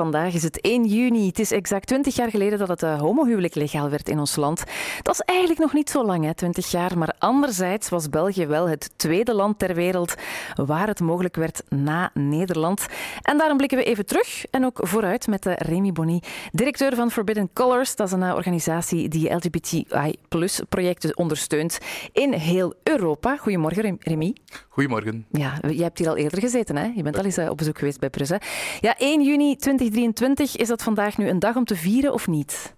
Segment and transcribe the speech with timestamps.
[0.00, 1.26] Vandaag is het 1 juni.
[1.26, 4.64] Het is exact 20 jaar geleden dat het uh, homohuwelijk legaal werd in ons land.
[5.02, 6.98] Dat is eigenlijk nog niet zo lang, hè, 20 jaar.
[6.98, 10.14] Maar anderzijds was België wel het tweede land ter wereld
[10.54, 12.86] waar het mogelijk werd na Nederland.
[13.22, 16.22] En daarom blikken we even terug en ook vooruit met uh, Remy Bonny,
[16.52, 17.96] directeur van Forbidden Colors.
[17.96, 21.78] Dat is een uh, organisatie die LGBTI-projecten ondersteunt
[22.12, 23.36] in heel Europa.
[23.36, 24.34] Goedemorgen, Remy.
[24.68, 25.26] Goedemorgen.
[25.30, 26.92] Ja, jij hebt hier al eerder gezeten, hè?
[26.94, 28.28] Je bent al eens op bezoek geweest bij Prus.
[28.28, 28.36] Hè?
[28.80, 29.56] Ja, 1 juni
[29.90, 32.74] 2023, is dat vandaag nu een dag om te vieren of niet?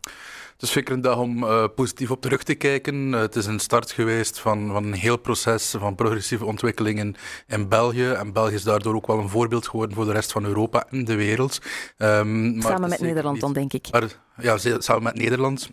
[0.52, 3.12] Het is zeker een dag om uh, positief op terug te kijken.
[3.12, 7.14] Uh, het is een start geweest van, van een heel proces van progressieve ontwikkelingen
[7.46, 8.08] in België.
[8.08, 11.04] En België is daardoor ook wel een voorbeeld geworden voor de rest van Europa en
[11.04, 11.58] de wereld.
[11.98, 13.88] Um, samen met Nederland niet, dan, denk ik.
[13.90, 14.04] Maar,
[14.36, 15.70] ja, samen met Nederland.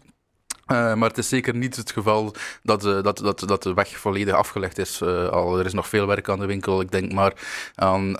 [0.71, 2.33] Uh, maar het is zeker niet het geval
[2.63, 5.01] dat, uh, dat, dat, dat de weg volledig afgelegd is.
[5.03, 6.81] Uh, al, er is nog veel werk aan de winkel.
[6.81, 7.33] Ik denk maar
[7.75, 8.19] aan,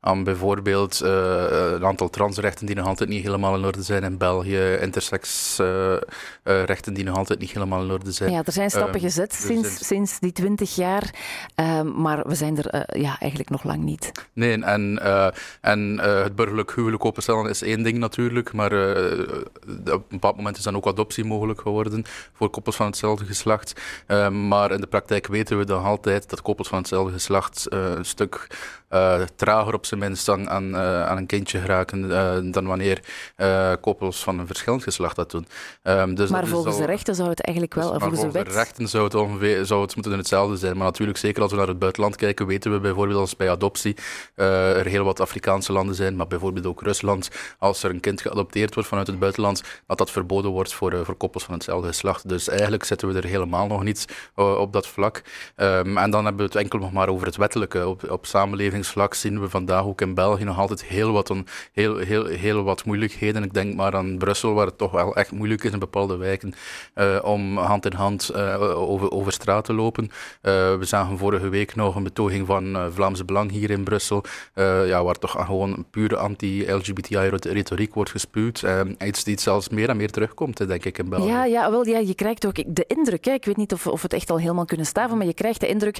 [0.00, 4.76] aan bijvoorbeeld een aantal transrechten die nog altijd niet helemaal in orde zijn in België.
[4.80, 8.30] Intersexrechten die nog altijd niet helemaal in orde zijn.
[8.30, 11.14] Ja, er zijn stappen gezet sinds, sinds die twintig jaar.
[11.94, 14.12] maar we zijn er ja, eigenlijk nog lang niet.
[14.32, 15.02] Nee, en,
[15.60, 18.52] en het burgerlijk huwelijk openstellen is één ding natuurlijk.
[18.52, 18.72] Maar
[19.84, 21.84] op een bepaald moment is dan ook adoptie mogelijk geworden
[22.32, 23.80] voor koppels van hetzelfde geslacht.
[24.08, 27.90] Uh, maar in de praktijk weten we dan altijd dat koppels van hetzelfde geslacht uh,
[27.94, 28.46] een stuk
[28.90, 32.08] uh, trager op zijn minst aan, aan, aan een kindje geraken
[32.52, 33.00] dan wanneer
[33.80, 35.46] koppels van een verschillend geslacht dat doen.
[35.82, 38.56] Um, dus maar volgens de rechten zou het eigenlijk wel, dus, volgens, volgens de, de
[38.56, 40.76] rechten zou het, ongeveer, zou het moeten hetzelfde zijn.
[40.76, 43.96] Maar natuurlijk, zeker als we naar het buitenland kijken, weten we bijvoorbeeld als bij adoptie
[44.34, 48.74] er heel wat Afrikaanse landen zijn, maar bijvoorbeeld ook Rusland, als er een kind geadopteerd
[48.74, 52.28] wordt vanuit het buitenland, dat dat verboden wordt voor, voor koppels van hetzelfde geslacht.
[52.28, 55.22] Dus eigenlijk zitten we er helemaal nog niet op dat vlak.
[55.56, 57.88] Um, en dan hebben we het enkel nog maar over het wettelijke.
[57.88, 58.26] Op, op
[58.86, 62.62] samenlevingsvlak zien we vandaag ook in België nog altijd heel wat, on, heel, heel, heel
[62.62, 63.42] wat moeilijkheden.
[63.42, 66.54] Ik denk maar aan Brussel, waar het toch wel echt moeilijk is in bepaalde wijken
[66.94, 70.10] uh, om hand in hand uh, over, over straat te lopen.
[70.40, 74.24] we zagen vorige week nog een betoging van Vlaamse Belang hier in Brussel,
[74.86, 78.64] ja, waar toch gewoon pure anti-LGBTI-retoriek wordt gespuwd.
[79.04, 81.28] iets die zelfs meer en meer terugkomt, denk ik, in België.
[81.28, 84.12] Ja, ja wel, ja, je krijgt ook de indruk, ik weet niet of, of het
[84.12, 85.98] echt al helemaal kunnen staven, maar je krijgt de indruk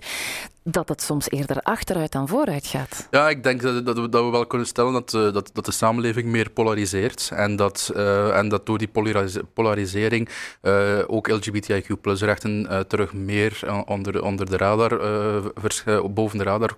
[0.69, 3.07] dat het soms eerder achteruit dan vooruit gaat.
[3.11, 5.65] Ja, ik denk dat, dat, we, dat we wel kunnen stellen dat, uh, dat, dat
[5.65, 10.29] de samenleving meer polariseert en dat, uh, en dat door die polaris polarisering
[10.63, 14.99] uh, ook LGBTIQ-rechten terug meer onder, onder de radar,
[16.11, 16.71] boven de radar,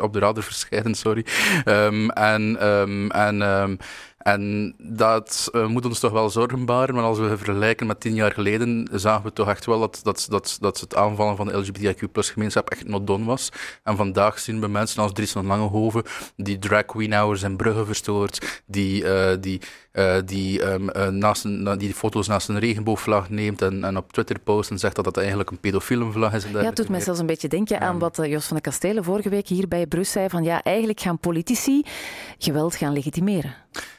[0.00, 1.24] op de radar verschijnen, sorry.
[1.64, 3.78] Um, en um, en um,
[4.24, 8.14] en dat uh, moet ons toch wel zorgen baren, maar als we vergelijken met tien
[8.14, 11.58] jaar geleden, zagen we toch echt wel dat, dat, dat, dat het aanvallen van de
[11.58, 13.48] LGBTIQ-gemeenschap echt not done was.
[13.82, 16.02] En vandaag zien we mensen als Dries van Langehoven,
[16.36, 19.60] die drag queen hours en bruggen verstoort, die, uh, die,
[19.92, 24.38] uh, die, um, naast een, die foto's naast een regenboogvlag neemt en, en op Twitter
[24.38, 26.44] post en zegt dat dat eigenlijk een pedofiele vlag is.
[26.52, 29.28] ja, het doet mij zelfs een beetje denken aan wat Jos van de Kastelen vorige
[29.28, 31.82] week hier bij Brussel zei, van ja, eigenlijk gaan politici
[32.38, 33.54] geweld gaan legitimeren.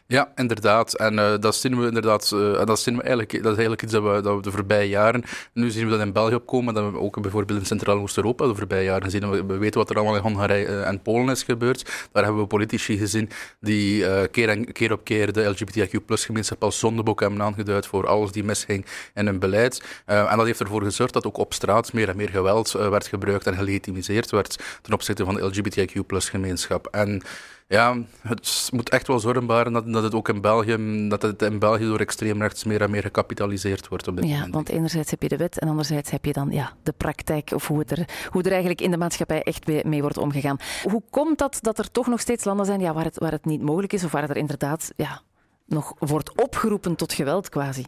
[0.07, 0.93] Ja, inderdaad.
[0.93, 3.91] En uh, dat zien we inderdaad, uh, dat zien we eigenlijk, dat is eigenlijk iets
[3.91, 5.23] dat we, dat we de voorbije jaren,
[5.53, 8.55] nu zien we dat in België opkomen, dat we ook bijvoorbeeld in Centraal Oost-Europa de
[8.55, 9.29] voorbije jaren zien.
[9.29, 12.07] We, we, weten wat er allemaal in Hongarije uh, en Polen is gebeurd.
[12.11, 13.29] Daar hebben we politici gezien
[13.59, 18.85] die keer, keer op keer de LGBTIQ-gemeenschap als zondebok hebben aangeduid voor alles die misging
[19.13, 19.83] in hun beleid.
[20.05, 23.47] en dat heeft ervoor gezorgd dat ook op straat meer en meer geweld werd gebruikt
[23.47, 26.87] en gelegitimiseerd werd ten opzichte van de LGBTIQ-gemeenschap.
[26.87, 27.23] En
[27.67, 31.41] ja, het moet echt wel zorgen baren dat, dat het ook in België, dat het
[31.41, 34.53] in België door extreemrechts meer en meer gecapitaliseerd wordt op dit ja, moment.
[34.53, 37.67] want enerzijds heb je de wet en anderzijds heb je dan ja, de praktijk of
[37.67, 40.57] hoe, het er, hoe er eigenlijk in de maatschappij echt mee wordt omgegaan.
[40.83, 43.45] Hoe komt dat dat er toch nog steeds landen zijn ja, waar, het, waar het
[43.45, 45.21] niet mogelijk is of waar er inderdaad ja,
[45.65, 47.85] nog wordt opgeroepen tot geweld quasi?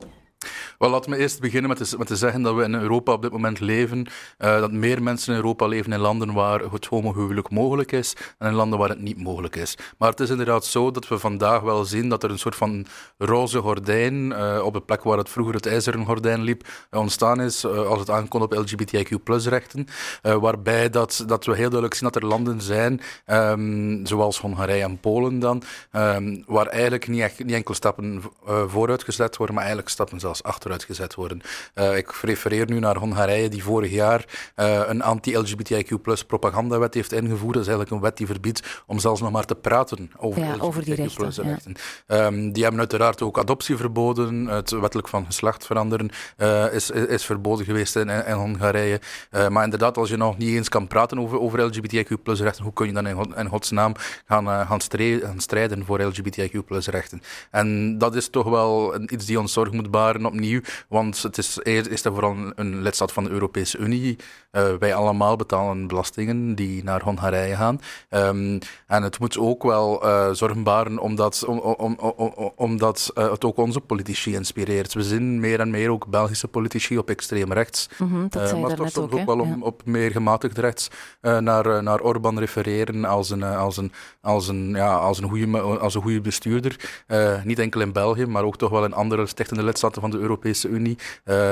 [0.78, 3.22] Wel, laten we eerst beginnen met te, met te, zeggen dat we in Europa op
[3.22, 4.08] dit moment leven,
[4.40, 8.48] uh, dat meer mensen in Europa leven in landen waar het homohuwelijk mogelijk is en
[8.48, 9.78] in landen waar het niet mogelijk is.
[9.98, 12.86] Maar het is inderdaad zo dat we vandaag wel zien dat er een soort van
[13.18, 17.42] roze gordijn uh, op de plek waar het vroeger het ijzeren gordijn liep, uh, ontstaan
[17.42, 19.88] is als het aankomt op LGBTIQ-rechten,
[20.22, 25.00] waarbij dat, dat we heel duidelijk zien dat er landen zijn, um, zoals Hongarije en
[25.00, 28.24] Polen dan, um, waar eigenlijk niet, echt, niet enkel stappen
[28.68, 31.42] vooruit gezet worden, maar eigenlijk stappen zelfs achteruit gezet worden.
[31.96, 34.26] ik refereer nu naar Hongarije, die vorig jaar
[34.56, 37.54] een anti-LGBTIQ plus propagandawet heeft ingevoerd.
[37.54, 40.56] Dat is eigenlijk een wet die verbiedt om zelfs nog maar te praten over, ja,
[40.60, 41.44] over die rechten.
[41.44, 41.76] rechten.
[42.08, 44.46] Ehm, die hebben uiteraard ook adoptie verboden.
[44.46, 46.10] Het wettelijk van geslacht veranderen
[46.72, 49.00] is, is, verboden geweest in, in Hongarije.
[49.50, 52.74] maar inderdaad, als je nog niet eens kan praten over, over LGBTIQ plus rechten, hoe
[52.74, 53.94] kun je dan in, in godsnaam
[54.26, 57.22] gaan, gaan, gaan strijden voor LGBTIQ plus rechten?
[57.52, 61.60] En dat is toch wel iets die ons zorg moet baren opnieuw, want het is
[61.64, 64.18] eerst en vooral een lidstaat van de Europese Unie.
[64.52, 67.82] Uh, wij allemaal betalen belastingen die naar Hongarije gaan.
[68.10, 73.32] Um, en het moet ook wel uh, zorgen baren omdat, om, om, om, omdat uh,
[73.32, 74.94] het ook onze politici inspireert.
[74.94, 77.90] We zien meer en meer ook Belgische politici op extreem rechts.
[77.98, 80.88] Mm -hmm, dat maar toch soms ook, ook wel op, op, meer gematigd rechts
[81.22, 83.92] naar, naar Orbán refereren als een, als een,
[84.22, 87.04] als een, ja, als een, goede, als een goede bestuurder.
[87.44, 90.68] niet enkel in België, maar ook toch wel in andere stichtende lidstaten van de Europese
[90.68, 90.98] Unie.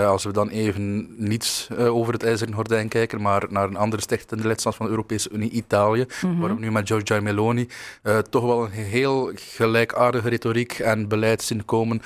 [0.06, 4.48] als we dan even niets over het ijzeren gordijn kijken, maar naar een andere stichtende
[4.48, 7.68] lidstaat van de Europese Unie, Italië, mm waar we nu met Giorgia Meloni
[8.04, 12.02] uh, toch wel een heel gelijkaardige retoriek en beleid zien komen,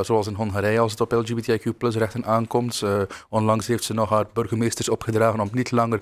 [0.00, 2.82] zoals in Hongarije als het op LGBTIQ plus rechten aankomt.
[3.28, 6.00] Onlangs heeft ze nog haar burgemeesters opgedragen om niet langer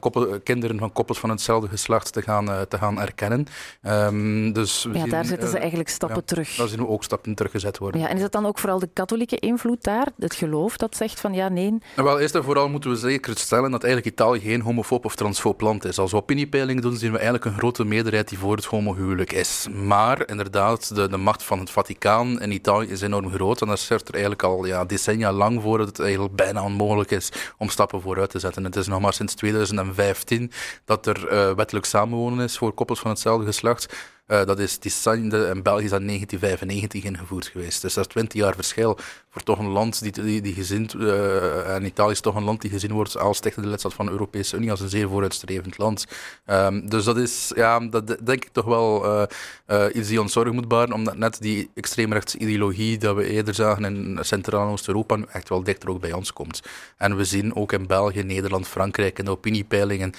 [0.00, 3.46] koppel, kinderen van koppels van hetzelfde geslacht te gaan, te gaan erkennen.
[3.82, 6.56] Um, dus ja, zien, daar zetten ze eigenlijk stappen ja, terug.
[6.56, 8.00] Daar zien we ook stappen teruggezet worden.
[8.00, 11.20] Ja, en is het dan ook vooral de katholieke invloed daar, het geloof dat zegt
[11.20, 11.78] van ja, nee?
[11.96, 15.60] Wel, eerst en vooral moeten we zeker stellen dat eigenlijk Italië geen homofoob of transfoob
[15.60, 15.98] land is.
[15.98, 19.66] Als we opiniepeilingen doen, zien we eigenlijk een grote meerderheid die voor het homohuwelijk is.
[19.72, 23.60] Maar inderdaad, de, de macht van het Vaticaan in Italië is enorm groot.
[23.60, 27.10] En dat zorgt er eigenlijk al ja, decennia lang voor dat het eigenlijk bijna onmogelijk
[27.10, 28.64] is om stappen vooruit te zetten.
[28.64, 30.52] Het is nog maar sinds 2015
[30.84, 33.94] dat er uh, wettelijk samenwonen is voor koppels van hetzelfde geslacht.
[34.28, 37.82] Uh, dat is design in België is dat 1995 ingevoerd geweest.
[37.82, 38.98] Dus dat is 20 jaar verschil
[39.42, 42.70] toch een land die, die, die gezien, uh, en Italië is toch een land die
[42.70, 46.06] gezien wordt als de lidstaat van de Europese Unie, als een zeer vooruitstrevend land.
[46.46, 50.54] Um, dus dat is, ja, dat denk ik toch wel uh, iets die ons zorgen
[50.54, 55.18] moet baren, omdat net die extreemrechtse ideologie dat we eerder zagen in Centraal- en Oost-Europa
[55.32, 56.60] echt wel dichter ook bij ons komt.
[56.96, 60.12] En we zien ook in België, Nederland, Frankrijk in de opiniepeilingen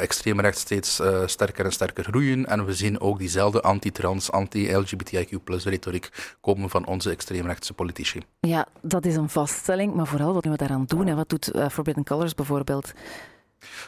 [0.00, 2.46] extreemrecht steeds sterker en sterker groeien.
[2.46, 5.32] En we zien ook die diezelfde anti-trans, anti-LGBTIQ
[5.64, 6.08] retoriek
[6.40, 8.20] komen van onze extreemrechtse politici.
[8.48, 11.68] Ja, dat is een vaststelling, maar vooral wat we daaraan doen en wat doet uh,
[11.68, 12.92] Forbidden Colors bijvoorbeeld?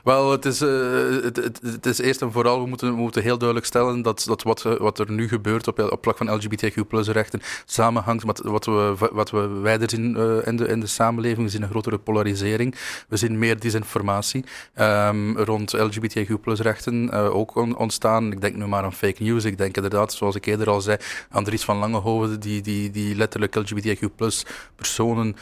[0.05, 3.23] Wel, het is, uh, het, het, het, is eerst en vooral, we moeten, we moeten
[3.23, 7.41] heel duidelijk stellen dat, dat wat, wat er nu gebeurt op, op vlak van LGBTQ-rechten
[7.65, 11.45] samenhangt met wat we, wat we wijder zien uh, in, de, in de samenleving.
[11.45, 12.75] We zien een grotere polarisering.
[13.09, 14.45] We zien meer disinformatie
[14.77, 18.33] um, rond LGBTQ-rechten eh, ook on, ontstaan.
[18.33, 19.45] Ik denk nu maar aan fake news.
[19.45, 20.97] Ik denk inderdaad, zoals ik eerder al zei,
[21.31, 25.37] aan Dries van Langehoven, die, die, die letterlijk LGBTQ-personen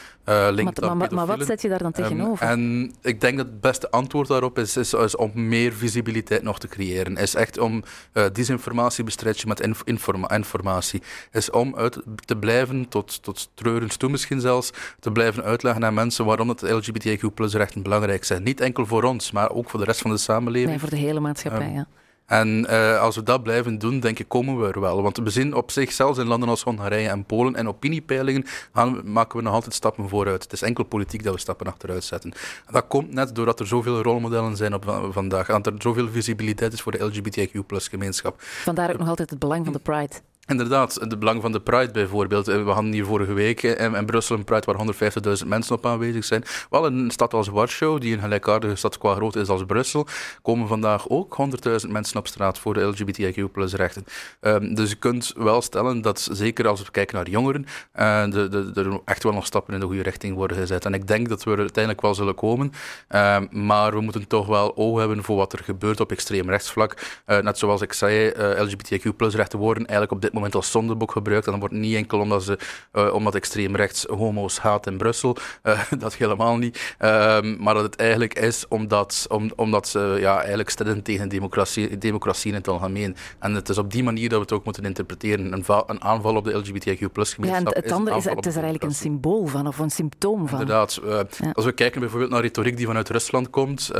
[0.50, 2.50] linkt maar, maar, maar, wat zet je daar dan tegenover?
[2.50, 6.42] Um, en ik denk dat het beste antwoord daarop is, is, is, om meer visibiliteit
[6.42, 7.16] nog te creëren.
[7.16, 7.82] Is echt om
[8.12, 11.02] uh, disinformatie bestrijden met inf informa informatie.
[11.32, 14.70] Is om uit te blijven, tot, tot treurens toe misschien zelfs,
[15.00, 18.42] te blijven uitleggen aan mensen waarom het LGBTIQ rechten belangrijk zijn.
[18.42, 20.70] Niet enkel voor ons, maar ook voor de rest van de samenleving.
[20.70, 21.86] Nee, voor de hele maatschappij, um, ja.
[22.28, 25.02] En uh, als we dat blijven doen, denk ik, komen we er wel.
[25.02, 28.44] Want we zien op zich, zelfs in landen als Hongarije en Polen en opiniepeilingen,
[29.04, 30.42] maken we nog altijd stappen vooruit.
[30.42, 32.32] Het is enkel politiek dat we stappen achteruit zetten.
[32.66, 35.46] En dat komt net doordat er zoveel rolmodellen zijn op vandaag.
[35.46, 38.34] Dat er zoveel visibiliteit is voor de LGBTQ-gemeenschap.
[38.42, 40.14] Vandaar ook nog altijd het belang van de Pride.
[40.48, 42.48] Inderdaad, het belang van de Pride bijvoorbeeld.
[42.48, 45.86] Eh, we hadden hier vorige week in, in Brussel een Pride waar 150.000 mensen op
[45.86, 46.44] aanwezig zijn.
[46.70, 50.06] Wel, in een stad als Warschau, die een gelijkaardige stad qua grootte is als Brussel,
[50.42, 51.36] komen vandaag ook
[51.84, 54.04] 100.000 mensen op straat voor de LGBTIQ plus rechten.
[54.40, 57.66] Um, dus je kunt wel stellen dat, zeker als we kijken naar jongeren,
[57.98, 60.84] uh, de, de, er echt wel nog stappen in de goede richting worden gezet.
[60.84, 62.72] En ik denk dat we er uiteindelijk wel zullen komen.
[63.10, 67.20] Uh, maar we moeten toch wel oog hebben voor wat er gebeurt op extreem rechtsvlak.
[67.26, 71.12] Uh, net zoals ik zei, LGBTIQ plus rechten worden eigenlijk op dit moment als zondeboek
[71.12, 71.46] gebruikt.
[71.46, 72.58] En dat wordt niet enkel omdat, ze,
[72.92, 75.36] uh, omdat extreem rechts homo's haat in Brussel.
[75.62, 76.94] Uh, dat helemaal niet.
[77.00, 81.98] Uh, maar dat het eigenlijk is omdat, om, omdat ze ja, eigenlijk stellen tegen democratie,
[81.98, 83.16] democratie in het algemeen.
[83.38, 85.52] En het is op die manier dat we het ook moeten interpreteren.
[85.52, 87.74] Een, een aanval op de LGBTIQ plus gemeenschap.
[87.74, 90.60] Ja, het andere is, het is er eigenlijk een symbool van, of een symptoom van.
[90.60, 91.00] Inderdaad.
[91.04, 91.26] Ja.
[91.52, 93.90] Als we kijken bijvoorbeeld naar retoriek die vanuit Rusland komt.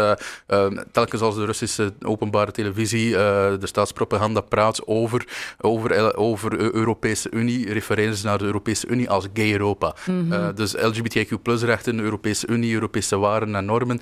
[0.93, 5.27] telkens als de Russische openbare televisie, de staatspropaganda praat over,
[5.61, 9.95] over, over over de Europese Unie, refereren ze naar de Europese Unie als gay Europa.
[10.07, 14.01] Mm dus LGBTIQ-rechten, de Europese Unie, Europese waarden en normen,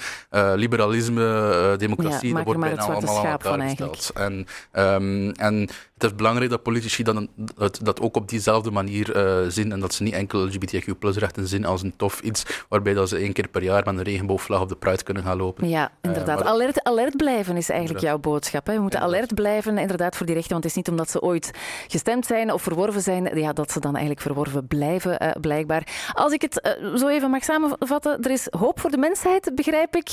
[0.55, 4.11] liberalisme, democratie, dat wordt bijna allemaal aan elkaar gesteld.
[4.15, 5.69] En, um, en
[5.99, 7.29] het is belangrijk dat politici dan
[7.59, 11.65] het, dat ook op diezelfde manier uh, zien en dat ze niet enkel LGBTQ-rechten zien
[11.65, 14.69] als een tof iets waarbij dat ze één keer per jaar met een regenboogvlag op
[14.69, 15.69] de Pride kunnen gaan lopen.
[15.69, 16.41] Ja, eh, inderdaad.
[16.41, 18.67] Uh, alert, alert blijven is eigenlijk jouw boodschap.
[18.67, 18.75] Hè?
[18.75, 21.51] We moeten alert blijven inderdaad voor die rechten, want het is niet omdat ze ooit
[21.89, 26.11] gestemd zijn of verworven zijn, ja, dat ze dan eigenlijk verworven blijven, uh, blijkbaar.
[26.13, 30.09] Als ik het zo even mag samenvatten, er is hoop voor de mensheid, begrijp ik,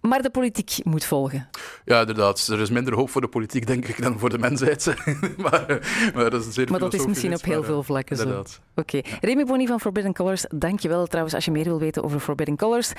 [0.00, 1.48] maar de politiek moet volgen.
[1.84, 2.48] Ja, inderdaad.
[2.48, 4.86] Er is minder hoop voor de politiek, denk ik, dan voor de mensheid.
[5.44, 5.66] maar,
[6.14, 8.28] maar, dat is, zeer maar dat is misschien op heel veel vlakken zo.
[8.28, 8.50] Oké.
[8.74, 9.04] Okay.
[9.20, 12.92] Remy Boni van Forbidden Colors, dankjewel trouwens als je meer wil weten over Forbidden Colors.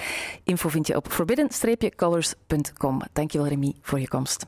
[0.43, 3.01] Info vind je op forbidden-colors.com.
[3.13, 4.45] Dankjewel Remy voor je komst.